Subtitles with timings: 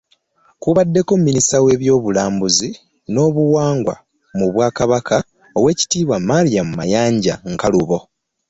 [0.61, 2.69] Kubaddeko minisita w'ebyobulambuzi
[3.11, 3.95] n'obuwangwa
[4.37, 5.15] mu bwakabaka
[5.57, 7.97] oweekitiibwa Mariam Mayanja Nkalubo